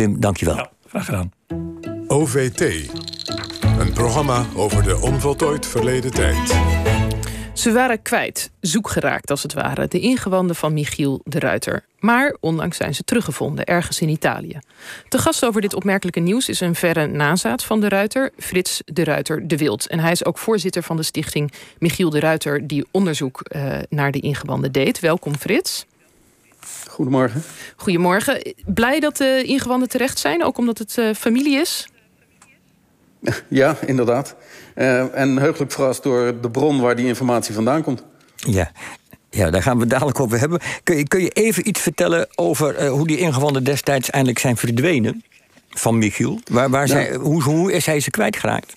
Wim, 0.00 0.20
dankjewel. 0.20 0.56
Ja, 0.56 0.70
graag 0.88 1.04
gedaan. 1.04 1.32
OVT. 2.06 2.60
Een 3.78 3.92
programma 3.92 4.46
over 4.56 4.82
de 4.82 5.00
onvoltooid 5.00 5.66
verleden 5.66 6.10
tijd. 6.10 6.58
Ze 7.52 7.72
waren 7.72 8.02
kwijt, 8.02 8.50
zoek 8.60 8.90
geraakt 8.90 9.30
als 9.30 9.42
het 9.42 9.52
ware, 9.52 9.88
de 9.88 10.00
ingewanden 10.00 10.56
van 10.56 10.72
Michiel 10.72 11.20
de 11.24 11.38
Ruiter. 11.38 11.84
Maar 11.98 12.36
ondanks 12.40 12.76
zijn 12.76 12.94
ze 12.94 13.04
teruggevonden, 13.04 13.64
ergens 13.64 14.00
in 14.00 14.08
Italië. 14.08 14.58
De 15.08 15.18
gast 15.18 15.44
over 15.44 15.60
dit 15.60 15.74
opmerkelijke 15.74 16.20
nieuws 16.20 16.48
is 16.48 16.60
een 16.60 16.74
verre 16.74 17.06
nazaat 17.06 17.64
van 17.64 17.80
de 17.80 17.88
Ruiter, 17.88 18.30
Frits 18.38 18.82
de 18.84 19.04
Ruiter 19.04 19.48
de 19.48 19.56
Wild. 19.56 19.86
En 19.86 19.98
hij 19.98 20.12
is 20.12 20.24
ook 20.24 20.38
voorzitter 20.38 20.82
van 20.82 20.96
de 20.96 21.02
stichting 21.02 21.52
Michiel 21.78 22.10
de 22.10 22.20
Ruiter, 22.20 22.66
die 22.66 22.86
onderzoek 22.90 23.42
uh, 23.56 23.72
naar 23.88 24.10
de 24.10 24.20
ingewanden 24.20 24.72
deed. 24.72 25.00
Welkom, 25.00 25.36
Frits. 25.36 25.86
Goedemorgen. 26.88 27.42
Goedemorgen. 27.76 28.54
Blij 28.66 29.00
dat 29.00 29.16
de 29.16 29.42
ingewanden 29.46 29.88
terecht 29.88 30.18
zijn, 30.18 30.44
ook 30.44 30.58
omdat 30.58 30.78
het 30.78 30.96
uh, 30.96 31.14
familie 31.14 31.60
is? 31.60 31.88
Ja, 33.48 33.76
inderdaad. 33.86 34.36
Uh, 34.76 35.18
en 35.18 35.36
heugelijk 35.36 35.72
verrast 35.72 36.02
door 36.02 36.40
de 36.40 36.50
bron 36.50 36.80
waar 36.80 36.96
die 36.96 37.06
informatie 37.06 37.54
vandaan 37.54 37.82
komt. 37.82 38.04
Ja, 38.36 38.70
ja, 39.30 39.50
daar 39.50 39.62
gaan 39.62 39.74
we 39.74 39.80
het 39.80 39.90
dadelijk 39.90 40.20
over 40.20 40.38
hebben. 40.38 40.60
Kun 40.82 40.96
je, 40.96 41.08
kun 41.08 41.20
je 41.20 41.30
even 41.30 41.68
iets 41.68 41.80
vertellen 41.80 42.28
over 42.34 42.82
uh, 42.82 42.90
hoe 42.90 43.06
die 43.06 43.18
ingewanden 43.18 43.64
destijds 43.64 44.10
eindelijk 44.10 44.38
zijn 44.38 44.56
verdwenen? 44.56 45.24
Van 45.70 45.98
Michiel. 45.98 46.40
Waar, 46.50 46.70
waar 46.70 46.88
nou, 46.88 47.00
zij, 47.00 47.14
hoe, 47.14 47.42
hoe 47.42 47.72
is 47.72 47.86
hij 47.86 48.00
ze 48.00 48.10
kwijtgeraakt? 48.10 48.74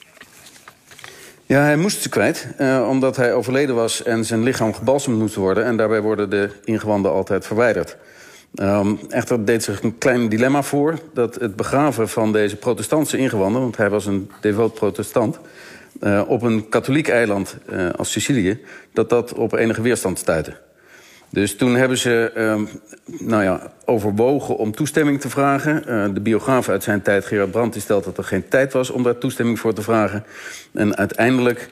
Ja, 1.46 1.62
hij 1.62 1.78
moest 1.78 2.02
ze 2.02 2.10
kwijt, 2.10 2.48
uh, 2.60 2.88
omdat 2.90 3.16
hij 3.16 3.34
overleden 3.34 3.76
was 3.76 4.04
en 4.04 4.26
zijn 4.26 4.44
lichaam 4.44 4.74
gebalsemd 4.74 5.18
moest 5.18 5.36
worden. 5.36 5.66
En 5.66 5.78
daarbij 5.78 6.02
worden 6.02 6.30
de 6.30 6.50
ingewanden 6.64 7.12
altijd 7.12 7.46
verwijderd. 7.46 7.98
Um, 8.56 9.00
echter 9.10 9.46
deed 9.46 9.64
zich 9.64 9.84
een 9.84 9.98
klein 9.98 10.30
dilemma 10.30 10.64
voor 10.64 11.00
dat 11.14 11.36
het 11.36 11.56
begraven 11.56 12.10
van 12.10 12.32
deze 12.32 12.56
protestantse 12.56 13.18
ingewanden... 13.18 13.62
want 13.62 13.78
hij 13.78 13.90
was 13.90 14.06
een 14.06 14.32
devoot 14.42 14.74
protestant... 14.74 15.40
Uh, 16.02 16.22
op 16.28 16.42
een 16.42 16.70
katholiek 16.70 17.08
eiland 17.08 17.58
uh, 17.72 17.90
als 17.90 18.12
Sicilië... 18.12 18.62
dat 18.94 19.10
dat 19.10 19.34
op 19.34 19.54
enige 19.54 19.82
weerstand 19.82 20.20
stuitte. 20.20 20.58
Dus 21.34 21.56
toen 21.56 21.76
hebben 21.76 21.98
ze 21.98 22.32
um, 22.38 22.68
nou 23.20 23.44
ja, 23.44 23.72
overwogen 23.86 24.58
om 24.58 24.72
toestemming 24.72 25.22
te 25.22 25.30
vragen. 25.30 25.84
Uh, 25.88 26.14
de 26.14 26.20
biograaf 26.20 26.70
uit 26.70 26.84
zijn 26.84 27.02
tijd, 27.02 27.26
Gerard 27.26 27.52
Brandt, 27.52 27.74
die 27.74 27.82
stelt 27.82 28.04
dat 28.04 28.18
er 28.18 28.24
geen 28.24 28.48
tijd 28.48 28.74
was... 28.74 28.90
om 28.90 29.04
daar 29.04 29.18
toestemming 29.18 29.60
voor 29.60 29.74
te 29.74 29.82
vragen. 29.82 30.24
En 30.74 30.98
uiteindelijk 30.98 31.70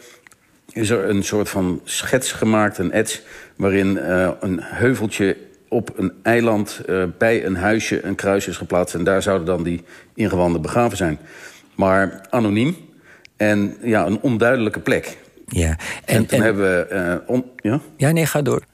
is 0.71 0.89
er 0.89 1.09
een 1.09 1.23
soort 1.23 1.49
van 1.49 1.81
schets 1.83 2.31
gemaakt, 2.31 2.77
een 2.77 2.91
etch... 2.91 3.21
waarin 3.55 3.97
een 4.39 4.59
heuveltje 4.61 5.37
op 5.69 5.91
een 5.95 6.13
eiland 6.23 6.81
uh, 6.89 7.03
bij 7.17 7.45
een 7.45 7.55
huisje 7.55 8.05
een 8.05 8.15
kruis 8.15 8.47
is 8.47 8.57
geplaatst. 8.57 8.95
En 8.95 9.03
daar 9.03 9.21
zouden 9.21 9.45
dan 9.45 9.63
die 9.63 9.83
ingewanden 10.15 10.61
begraven 10.61 10.97
zijn. 10.97 11.19
Maar 11.75 12.21
anoniem 12.29 12.75
en 13.37 13.77
ja, 13.81 14.05
een 14.05 14.19
onduidelijke 14.21 14.79
plek. 14.79 15.17
Ja. 15.45 15.69
En, 15.69 15.77
en 16.05 16.25
toen 16.25 16.37
en... 16.37 16.43
hebben 16.43 16.63
we... 16.63 17.21
On, 17.25 17.45
ja? 17.55 17.79
ja, 17.97 18.11
nee, 18.11 18.25
ga 18.25 18.41
door. 18.41 18.69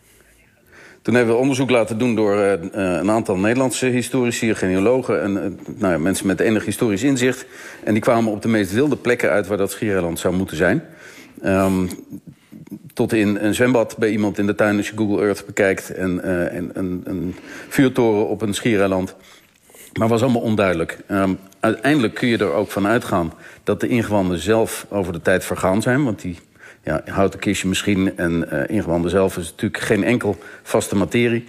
Toen 1.08 1.16
hebben 1.16 1.36
we 1.36 1.42
onderzoek 1.42 1.70
laten 1.70 1.98
doen 1.98 2.16
door 2.16 2.36
uh, 2.36 2.52
een 2.72 3.12
aantal 3.12 3.38
Nederlandse 3.38 3.86
historici, 3.86 4.56
genealogen... 4.56 5.22
en 5.22 5.60
nou 5.78 5.94
ja, 5.94 5.98
mensen 5.98 6.28
met 6.28 6.40
enig 6.40 6.66
historisch 6.66 7.04
inzicht. 7.04 7.46
En 7.84 7.94
die 7.94 8.02
kwamen 8.02 8.32
op 8.32 8.42
de 8.42 8.48
meest 8.48 8.72
wilde 8.72 8.96
plekken 8.96 9.30
uit 9.30 9.48
waar 9.48 9.58
dat 9.58 9.72
schiereiland 9.72 10.20
zou 10.20 10.36
moeten 10.36 10.58
zijn. 10.58 10.84
Um, 11.46 11.90
tot 12.94 13.14
in 13.14 13.38
een 13.42 13.56
zwembad 13.56 13.96
bij 13.98 14.10
iemand 14.10 14.38
in 14.38 14.46
de 14.46 14.56
tuin 14.56 14.78
als 14.78 14.88
je 14.88 14.98
Google 14.98 15.22
Earth 15.22 15.46
bekijkt... 15.46 15.90
en, 15.94 16.24
en 16.52 16.70
een, 16.74 17.02
een 17.04 17.36
vuurtoren 17.70 18.28
op 18.28 18.42
een 18.42 18.54
schiereiland. 18.54 19.16
Maar 19.94 20.08
was 20.08 20.22
allemaal 20.22 20.42
onduidelijk. 20.42 20.98
Um, 21.12 21.40
uiteindelijk 21.60 22.14
kun 22.14 22.28
je 22.28 22.38
er 22.38 22.54
ook 22.54 22.72
van 22.72 22.88
uitgaan 22.88 23.34
dat 23.64 23.80
de 23.80 23.88
ingewanden 23.88 24.40
zelf 24.40 24.86
over 24.90 25.14
de 25.14 25.22
tijd 25.22 25.46
vergaan 25.46 25.82
zijn. 25.82 26.04
Want 26.04 26.22
die 26.22 26.40
ja, 26.88 27.02
houten 27.06 27.40
kistje 27.40 27.68
misschien 27.68 28.18
en 28.18 28.48
uh, 28.54 28.64
ingewanden 28.68 29.12
zelf 29.12 29.38
is 29.38 29.50
natuurlijk 29.50 29.84
geen 29.84 30.04
enkel 30.04 30.38
vaste 30.64 30.96
materie. 30.96 31.48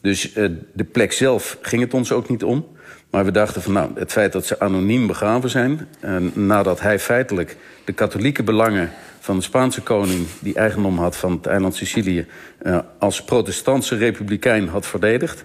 Dus 0.00 0.36
uh, 0.36 0.48
de 0.72 0.84
plek 0.84 1.12
zelf 1.12 1.58
ging 1.60 1.82
het 1.82 1.94
ons 1.94 2.12
ook 2.12 2.28
niet 2.28 2.44
om. 2.44 2.66
Maar 3.10 3.24
we 3.24 3.30
dachten 3.30 3.62
van 3.62 3.72
nou, 3.72 3.90
het 3.94 4.12
feit 4.12 4.32
dat 4.32 4.46
ze 4.46 4.60
anoniem 4.60 5.06
begraven 5.06 5.50
zijn... 5.50 5.88
nadat 6.32 6.80
hij 6.80 6.98
feitelijk 6.98 7.56
de 7.84 7.92
katholieke 7.92 8.42
belangen 8.42 8.90
van 9.20 9.36
de 9.36 9.42
Spaanse 9.42 9.80
koning... 9.80 10.26
die 10.38 10.54
eigendom 10.54 10.98
had 10.98 11.16
van 11.16 11.32
het 11.32 11.46
eiland 11.46 11.74
Sicilië... 11.74 12.26
Uh, 12.62 12.78
als 12.98 13.24
protestantse 13.24 13.96
republikein 13.96 14.68
had 14.68 14.86
verdedigd... 14.86 15.44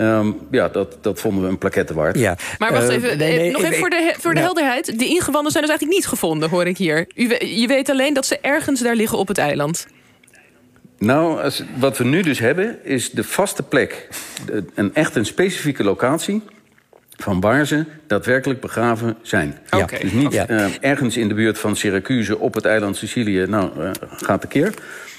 Um, 0.00 0.36
ja, 0.50 0.68
dat, 0.68 0.98
dat 1.00 1.20
vonden 1.20 1.42
we 1.42 1.48
een 1.48 1.58
plaquette 1.58 1.94
waard. 1.94 2.18
Ja. 2.18 2.36
Maar 2.58 2.72
wacht 2.72 2.88
even, 2.88 3.10
uh, 3.10 3.16
nee, 3.16 3.36
nee, 3.36 3.50
nog 3.50 3.60
even 3.60 3.72
ik, 3.72 3.78
voor 3.78 3.90
de, 3.90 4.14
voor 4.18 4.34
de 4.34 4.38
ja. 4.38 4.44
helderheid. 4.44 4.98
De 4.98 5.06
ingewanden 5.06 5.52
zijn 5.52 5.64
dus 5.64 5.72
eigenlijk 5.72 6.00
niet 6.00 6.06
gevonden, 6.06 6.48
hoor 6.48 6.66
ik 6.66 6.76
hier. 6.76 7.06
U, 7.14 7.34
je 7.44 7.66
weet 7.66 7.90
alleen 7.90 8.14
dat 8.14 8.26
ze 8.26 8.38
ergens 8.40 8.80
daar 8.80 8.94
liggen 8.94 9.18
op 9.18 9.28
het 9.28 9.38
eiland. 9.38 9.86
Nou, 10.98 11.42
als, 11.42 11.62
wat 11.78 11.98
we 11.98 12.04
nu 12.04 12.22
dus 12.22 12.38
hebben, 12.38 12.84
is 12.84 13.10
de 13.10 13.24
vaste 13.24 13.62
plek. 13.62 14.08
De, 14.46 14.64
een 14.74 14.94
echt 14.94 15.16
een 15.16 15.26
specifieke 15.26 15.84
locatie 15.84 16.42
van 17.16 17.40
waar 17.40 17.66
ze 17.66 17.84
daadwerkelijk 18.06 18.60
begraven 18.60 19.16
zijn. 19.22 19.58
Okay. 19.70 20.00
Dus 20.00 20.12
niet 20.12 20.32
ja. 20.32 20.50
uh, 20.50 20.66
ergens 20.80 21.16
in 21.16 21.28
de 21.28 21.34
buurt 21.34 21.58
van 21.58 21.76
Syracuse 21.76 22.38
op 22.38 22.54
het 22.54 22.64
eiland 22.64 22.96
Sicilië... 22.96 23.46
nou, 23.46 23.70
uh, 23.80 23.90
gaat 24.00 24.42
de 24.42 24.48
keer 24.48 24.74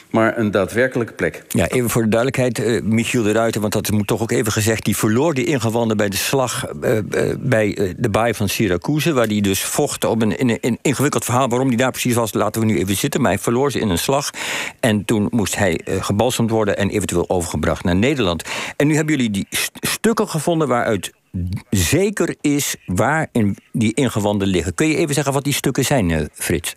maar 0.10 0.38
een 0.38 0.52
daadwerkelijke 0.52 1.14
plek. 1.14 1.44
Ja, 1.48 1.68
even 1.68 1.90
voor 1.90 2.02
de 2.02 2.10
duidelijkheid, 2.10 2.60
uh, 2.60 2.82
Michiel 2.82 3.24
de 3.24 3.32
Ruiter... 3.32 3.62
want 3.62 3.74
dat 3.74 3.92
moet 3.92 4.08
toch 4.08 4.22
ook 4.22 4.32
even 4.32 4.52
gezegd... 4.52 4.86
die 4.86 4.98
verloor 4.98 5.34
die 5.34 5.46
ingewanden 5.46 5.98
bij 5.98 6.10
de 6.10 6.18
slag 6.18 6.66
uh, 6.82 6.96
uh, 6.96 7.02
bij 7.40 7.96
de 7.98 8.10
baai 8.10 8.34
van 8.34 8.50
Syracuse... 8.50 9.14
waar 9.14 9.28
die 9.28 9.42
dus 9.42 9.64
vocht 9.64 10.06
op 10.06 10.22
een, 10.22 10.38
in 10.62 10.78
ingewikkeld 10.82 11.26
verhaal... 11.26 11.50
waarom 11.50 11.70
die 11.70 11.78
daar 11.78 11.92
precies 11.92 12.14
was, 12.14 12.34
laten 12.34 12.62
we 12.62 12.68
nu 12.68 12.78
even 12.78 12.96
zitten... 12.96 13.22
maar 13.22 13.32
hij 13.32 13.40
verloor 13.40 13.72
ze 13.72 13.80
in 13.80 13.90
een 13.90 13.98
slag. 13.98 14.30
En 14.80 15.06
toen 15.06 15.28
moest 15.32 15.56
hij 15.56 15.80
gebalsemd 15.86 16.50
worden... 16.50 16.78
en 16.78 16.90
eventueel 16.90 17.30
overgebracht 17.30 17.84
naar 17.84 17.96
Nederland. 17.96 18.44
En 18.76 18.88
nu 18.88 18.96
hebben 18.96 19.16
jullie 19.16 19.32
die 19.32 19.48
st 19.50 19.72
stukken 19.80 20.30
gevonden... 20.30 20.68
waaruit 20.68 21.12
zeker 21.70 22.36
is 22.42 22.76
waar 22.86 23.28
in 23.32 23.58
die 23.72 23.94
ingewanden 23.94 24.48
liggen. 24.48 24.74
Kun 24.74 24.88
je 24.88 24.96
even 24.96 25.14
zeggen 25.14 25.34
wat 25.34 25.44
die 25.44 25.54
stukken 25.54 25.86
zijn, 25.86 26.30
Frits? 26.34 26.76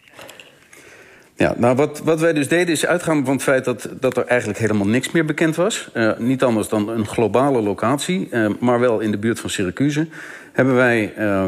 Ja, 1.34 1.54
nou 1.56 1.76
wat, 1.76 2.00
wat 2.04 2.20
wij 2.20 2.32
dus 2.32 2.48
deden 2.48 2.74
is 2.74 2.86
uitgaan 2.86 3.24
van 3.24 3.34
het 3.34 3.42
feit 3.42 3.64
dat, 3.64 3.88
dat 4.00 4.16
er 4.16 4.26
eigenlijk 4.26 4.58
helemaal 4.58 4.86
niks 4.86 5.10
meer 5.10 5.24
bekend 5.24 5.56
was. 5.56 5.90
Uh, 5.94 6.18
niet 6.18 6.42
anders 6.42 6.68
dan 6.68 6.88
een 6.88 7.06
globale 7.06 7.60
locatie, 7.60 8.28
uh, 8.30 8.50
maar 8.60 8.80
wel 8.80 9.00
in 9.00 9.10
de 9.10 9.18
buurt 9.18 9.40
van 9.40 9.50
Syracuse. 9.50 10.06
Hebben 10.52 10.74
wij 10.74 11.14
uh, 11.18 11.44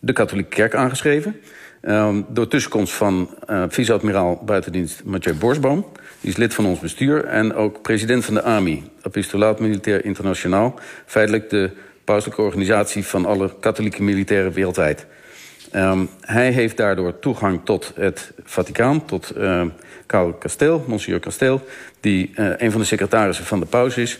de 0.00 0.12
katholieke 0.12 0.54
kerk 0.54 0.74
aangeschreven. 0.74 1.40
door 2.28 2.48
tussenkomst 2.48 2.92
van 2.92 3.30
vice-admiraal 3.68 4.42
buitendienst 4.44 5.04
Mathieu 5.04 5.34
Borsboom. 5.34 5.86
Die 6.20 6.30
is 6.30 6.36
lid 6.36 6.54
van 6.54 6.66
ons 6.66 6.78
bestuur 6.78 7.24
en 7.24 7.54
ook 7.54 7.82
president 7.82 8.24
van 8.24 8.34
de 8.34 8.42
AMI. 8.42 8.90
Apostolaat 9.02 9.60
Militair 9.60 10.04
Internationaal. 10.04 10.74
Feitelijk 11.06 11.50
de 11.50 11.70
pauselijke 12.04 12.42
organisatie 12.42 13.04
van 13.04 13.26
alle 13.26 13.54
katholieke 13.60 14.02
militairen 14.02 14.52
wereldwijd. 14.52 15.06
Um, 15.74 16.08
hij 16.20 16.50
heeft 16.50 16.76
daardoor 16.76 17.18
toegang 17.18 17.60
tot 17.64 17.92
het 17.96 18.32
Vaticaan, 18.44 19.04
tot 19.04 19.32
uh, 19.36 19.62
Karel 20.06 20.32
Kasteel, 20.32 20.84
Monsieur 20.86 21.20
Kasteel... 21.20 21.66
die 22.00 22.32
uh, 22.34 22.50
een 22.56 22.70
van 22.70 22.80
de 22.80 22.86
secretarissen 22.86 23.44
van 23.44 23.60
de 23.60 23.66
paus 23.66 23.96
is... 23.96 24.18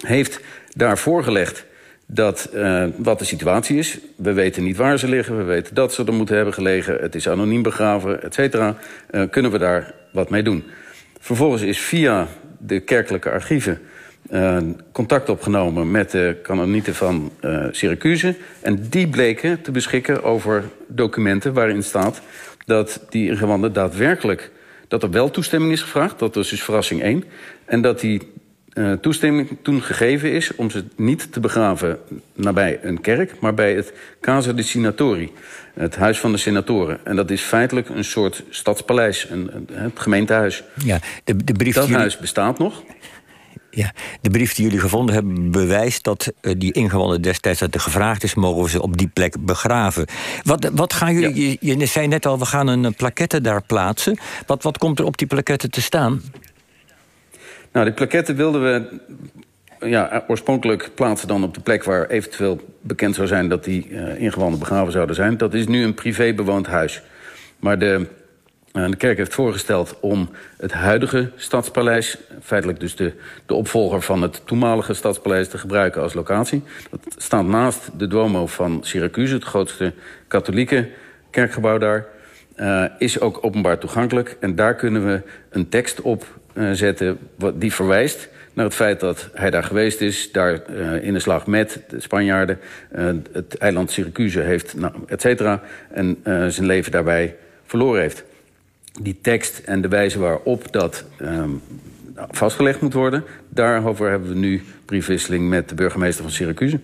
heeft 0.00 0.40
daar 0.74 0.98
voorgelegd 0.98 1.64
dat, 2.06 2.50
uh, 2.54 2.84
wat 2.96 3.18
de 3.18 3.24
situatie 3.24 3.78
is. 3.78 3.98
We 4.16 4.32
weten 4.32 4.62
niet 4.62 4.76
waar 4.76 4.98
ze 4.98 5.08
liggen, 5.08 5.36
we 5.36 5.42
weten 5.42 5.74
dat 5.74 5.94
ze 5.94 6.04
er 6.04 6.12
moeten 6.12 6.36
hebben 6.36 6.54
gelegen... 6.54 6.96
het 7.00 7.14
is 7.14 7.28
anoniem 7.28 7.62
begraven, 7.62 8.22
et 8.22 8.34
cetera. 8.34 8.76
kunnen 9.30 9.50
we 9.50 9.58
daar 9.58 9.94
wat 10.12 10.30
mee 10.30 10.42
doen? 10.42 10.64
Vervolgens 11.20 11.62
is 11.62 11.80
via 11.80 12.26
de 12.58 12.80
kerkelijke 12.80 13.30
archieven... 13.30 13.80
Uh, 14.30 14.58
contact 14.92 15.28
opgenomen 15.28 15.90
met 15.90 16.10
de 16.10 16.36
kanonieten 16.42 16.94
van 16.94 17.30
uh, 17.44 17.66
Syracuse. 17.70 18.34
En 18.60 18.88
die 18.88 19.08
bleken 19.08 19.62
te 19.62 19.70
beschikken 19.70 20.22
over 20.22 20.64
documenten 20.88 21.52
waarin 21.52 21.82
staat... 21.82 22.20
dat 22.64 23.06
die 23.08 23.30
ingewanden 23.30 23.72
daadwerkelijk... 23.72 24.50
dat 24.88 25.02
er 25.02 25.10
wel 25.10 25.30
toestemming 25.30 25.72
is 25.72 25.82
gevraagd, 25.82 26.18
dat 26.18 26.36
is 26.36 26.48
dus 26.48 26.62
verrassing 26.62 27.02
1... 27.02 27.24
en 27.64 27.80
dat 27.80 28.00
die 28.00 28.32
uh, 28.74 28.92
toestemming 28.92 29.58
toen 29.62 29.82
gegeven 29.82 30.32
is 30.32 30.54
om 30.54 30.70
ze 30.70 30.84
niet 30.96 31.32
te 31.32 31.40
begraven 31.40 31.98
nabij 32.34 32.78
een 32.82 33.00
kerk... 33.00 33.40
maar 33.40 33.54
bij 33.54 33.74
het 33.74 33.92
Casa 34.20 34.52
de 34.52 34.62
Senatori, 34.62 35.32
het 35.74 35.96
huis 35.96 36.18
van 36.18 36.32
de 36.32 36.38
senatoren. 36.38 36.98
En 37.04 37.16
dat 37.16 37.30
is 37.30 37.40
feitelijk 37.40 37.88
een 37.88 38.04
soort 38.04 38.42
stadspaleis, 38.50 39.28
een, 39.30 39.50
een, 39.54 39.66
het 39.72 39.98
gemeentehuis. 39.98 40.62
Ja, 40.84 40.98
de, 41.24 41.44
de 41.44 41.52
brief 41.52 41.74
dat 41.74 41.84
jullie... 41.84 41.98
huis 41.98 42.18
bestaat 42.18 42.58
nog... 42.58 42.82
Ja, 43.76 43.92
de 44.20 44.30
brief 44.30 44.54
die 44.54 44.64
jullie 44.64 44.80
gevonden 44.80 45.14
hebben 45.14 45.50
bewijst 45.50 46.04
dat 46.04 46.32
uh, 46.42 46.54
die 46.58 46.72
ingewanden 46.72 47.22
destijds 47.22 47.60
dat 47.60 47.74
er 47.74 47.80
gevraagd 47.80 48.22
is, 48.22 48.34
mogen 48.34 48.62
we 48.62 48.68
ze 48.68 48.82
op 48.82 48.96
die 48.96 49.08
plek 49.08 49.44
begraven. 49.44 50.06
Wat, 50.42 50.70
wat 50.72 50.92
gaan 50.92 51.14
jullie, 51.14 51.50
ja. 51.50 51.56
je, 51.60 51.78
je, 51.78 51.86
zei 51.86 52.06
net 52.06 52.26
al, 52.26 52.38
we 52.38 52.44
gaan 52.44 52.66
een 52.66 52.94
plaquette 52.94 53.40
daar 53.40 53.62
plaatsen. 53.62 54.18
Wat, 54.46 54.62
wat 54.62 54.78
komt 54.78 54.98
er 54.98 55.04
op 55.04 55.16
die 55.16 55.26
plaquette 55.26 55.68
te 55.68 55.82
staan? 55.82 56.22
Nou, 57.72 57.84
die 57.84 57.94
plaquette 57.94 58.34
wilden 58.34 58.62
we 58.62 59.00
ja, 59.88 60.24
oorspronkelijk 60.28 60.90
plaatsen 60.94 61.28
dan 61.28 61.42
op 61.42 61.54
de 61.54 61.60
plek 61.60 61.84
waar 61.84 62.06
eventueel 62.06 62.60
bekend 62.80 63.14
zou 63.14 63.26
zijn 63.26 63.48
dat 63.48 63.64
die 63.64 63.88
uh, 63.88 64.20
ingewanden 64.20 64.58
begraven 64.58 64.92
zouden 64.92 65.16
zijn. 65.16 65.36
Dat 65.36 65.54
is 65.54 65.66
nu 65.66 65.84
een 65.84 65.94
privé 65.94 66.34
bewoond 66.34 66.66
huis. 66.66 67.02
Maar 67.58 67.78
de, 67.78 68.06
de 68.84 68.96
kerk 68.96 69.16
heeft 69.16 69.34
voorgesteld 69.34 69.96
om 70.00 70.30
het 70.56 70.72
huidige 70.72 71.30
stadspaleis, 71.36 72.18
feitelijk 72.42 72.80
dus 72.80 72.96
de, 72.96 73.12
de 73.46 73.54
opvolger 73.54 74.02
van 74.02 74.22
het 74.22 74.40
toenmalige 74.44 74.94
stadspaleis, 74.94 75.48
te 75.48 75.58
gebruiken 75.58 76.02
als 76.02 76.14
locatie. 76.14 76.62
Dat 76.90 77.00
staat 77.16 77.46
naast 77.46 77.90
de 77.98 78.06
Duomo 78.06 78.46
van 78.46 78.78
Syracuse, 78.82 79.34
het 79.34 79.44
grootste 79.44 79.92
katholieke 80.28 80.88
kerkgebouw 81.30 81.78
daar. 81.78 82.06
Uh, 82.60 82.84
is 82.98 83.20
ook 83.20 83.38
openbaar 83.40 83.78
toegankelijk. 83.78 84.36
En 84.40 84.54
daar 84.54 84.74
kunnen 84.74 85.06
we 85.06 85.22
een 85.50 85.68
tekst 85.68 86.00
op 86.00 86.26
zetten 86.72 87.18
die 87.54 87.72
verwijst 87.72 88.28
naar 88.52 88.64
het 88.64 88.74
feit 88.74 89.00
dat 89.00 89.28
hij 89.34 89.50
daar 89.50 89.64
geweest 89.64 90.00
is... 90.00 90.32
daar 90.32 90.70
in 91.02 91.12
de 91.12 91.18
slag 91.18 91.46
met 91.46 91.80
de 91.88 92.00
Spanjaarden 92.00 92.58
het 93.32 93.58
eiland 93.58 93.90
Syracuse 93.90 94.40
heeft, 94.40 94.74
nou, 94.76 94.92
et 95.06 95.20
cetera... 95.20 95.62
en 95.90 96.18
zijn 96.48 96.66
leven 96.66 96.92
daarbij 96.92 97.36
verloren 97.64 98.00
heeft. 98.00 98.24
Die 99.00 99.18
tekst 99.20 99.58
en 99.58 99.80
de 99.80 99.88
wijze 99.88 100.18
waarop 100.18 100.72
dat 100.72 101.04
um, 101.20 101.62
vastgelegd 102.30 102.80
moet 102.80 102.92
worden... 102.92 103.24
daarover 103.48 104.10
hebben 104.10 104.28
we 104.28 104.34
nu 104.34 104.64
briefwisseling 104.84 105.48
met 105.48 105.68
de 105.68 105.74
burgemeester 105.74 106.24
van 106.24 106.32
Syracuse. 106.32 106.80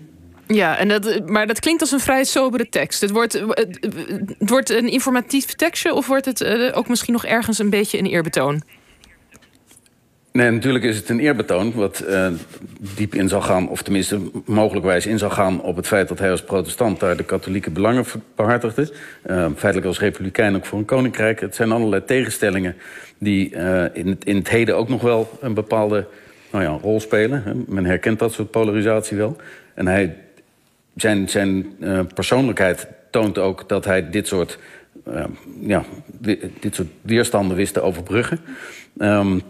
Ja, 0.46 0.78
en 0.78 0.88
dat, 0.88 1.28
maar 1.28 1.46
dat 1.46 1.60
klinkt 1.60 1.80
als 1.80 1.92
een 1.92 2.00
vrij 2.00 2.24
sobere 2.24 2.68
tekst. 2.68 3.00
Het 3.00 3.10
wordt, 3.10 3.32
het 3.32 4.34
wordt 4.38 4.70
een 4.70 4.88
informatief 4.88 5.44
tekstje... 5.44 5.94
of 5.94 6.06
wordt 6.06 6.24
het 6.24 6.72
ook 6.72 6.88
misschien 6.88 7.12
nog 7.12 7.24
ergens 7.24 7.58
een 7.58 7.70
beetje 7.70 7.98
een 7.98 8.06
eerbetoon? 8.06 8.62
Nee, 10.32 10.50
natuurlijk 10.50 10.84
is 10.84 10.96
het 10.96 11.08
een 11.08 11.20
eerbetoon 11.20 11.72
wat 11.72 12.04
uh, 12.08 12.28
diep 12.96 13.14
in 13.14 13.28
zal 13.28 13.40
gaan... 13.40 13.68
of 13.68 13.82
tenminste 13.82 14.20
mogelijkwijs 14.44 15.06
in 15.06 15.18
zal 15.18 15.30
gaan 15.30 15.62
op 15.62 15.76
het 15.76 15.86
feit 15.86 16.08
dat 16.08 16.18
hij 16.18 16.30
als 16.30 16.42
protestant... 16.42 17.00
daar 17.00 17.16
de 17.16 17.24
katholieke 17.24 17.70
belangen 17.70 18.04
behartigde. 18.34 18.92
Uh, 19.26 19.46
feitelijk 19.56 19.86
als 19.86 19.98
republikein 19.98 20.56
ook 20.56 20.66
voor 20.66 20.78
een 20.78 20.84
koninkrijk. 20.84 21.40
Het 21.40 21.54
zijn 21.54 21.72
allerlei 21.72 22.04
tegenstellingen 22.04 22.76
die 23.18 23.50
uh, 23.50 23.84
in, 23.92 24.06
het, 24.06 24.24
in 24.24 24.36
het 24.36 24.48
heden 24.48 24.76
ook 24.76 24.88
nog 24.88 25.02
wel... 25.02 25.38
een 25.40 25.54
bepaalde 25.54 26.06
nou 26.50 26.64
ja, 26.64 26.78
rol 26.82 27.00
spelen. 27.00 27.64
Men 27.68 27.84
herkent 27.84 28.18
dat 28.18 28.32
soort 28.32 28.50
polarisatie 28.50 29.16
wel. 29.16 29.36
En 29.74 29.86
hij, 29.86 30.16
zijn, 30.96 31.28
zijn 31.28 31.76
persoonlijkheid 32.14 32.86
toont 33.10 33.38
ook 33.38 33.68
dat 33.68 33.84
hij 33.84 34.10
dit 34.10 34.26
soort, 34.26 34.58
ja, 35.60 35.84
dit 36.60 36.74
soort 36.74 36.88
weerstanden 37.00 37.56
wist 37.56 37.74
te 37.74 37.80
overbruggen... 37.80 38.40
Um, 38.98 39.42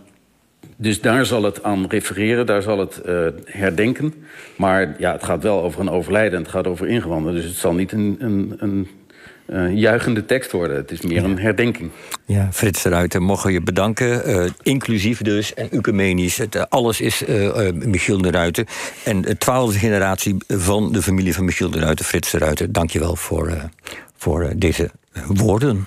dus 0.76 1.00
daar 1.00 1.26
zal 1.26 1.42
het 1.42 1.62
aan 1.62 1.86
refereren, 1.88 2.46
daar 2.46 2.62
zal 2.62 2.78
het 2.78 3.00
uh, 3.06 3.26
herdenken. 3.44 4.14
Maar 4.56 4.94
ja, 4.98 5.12
het 5.12 5.24
gaat 5.24 5.42
wel 5.42 5.62
over 5.62 5.80
een 5.80 5.90
overlijden 5.90 6.32
en 6.32 6.42
het 6.42 6.50
gaat 6.50 6.66
over 6.66 6.88
ingewanden. 6.88 7.34
Dus 7.34 7.44
het 7.44 7.54
zal 7.54 7.74
niet 7.74 7.92
een, 7.92 8.16
een, 8.18 8.54
een 8.58 8.88
uh, 9.46 9.76
juichende 9.76 10.24
tekst 10.24 10.52
worden. 10.52 10.76
Het 10.76 10.90
is 10.90 11.00
meer 11.00 11.24
een 11.24 11.38
herdenking. 11.38 11.90
Ja, 12.26 12.48
Frits 12.52 12.82
de 12.82 12.88
Ruiter, 12.88 13.22
mogen 13.22 13.52
je 13.52 13.60
bedanken. 13.60 14.30
Uh, 14.30 14.50
inclusief 14.62 15.22
dus 15.22 15.54
en 15.54 15.70
ecumenisch. 15.70 16.36
Het, 16.36 16.54
uh, 16.54 16.62
alles 16.68 17.00
is 17.00 17.24
Michiel 17.74 18.22
de 18.22 18.30
Ruiter. 18.30 18.66
En 19.04 19.20
de 19.20 19.38
twaalfde 19.38 19.78
generatie 19.78 20.36
van 20.48 20.92
de 20.92 21.02
familie 21.02 21.34
van 21.34 21.44
Michiel 21.44 21.70
de 21.70 21.78
Ruiter, 21.78 22.04
Frits 22.04 22.30
de 22.30 22.38
Ruiter. 22.38 22.72
Dank 22.72 22.90
je 22.90 22.98
wel 22.98 23.16
voor, 23.16 23.70
voor 24.16 24.52
deze 24.56 24.90
woorden. 25.26 25.86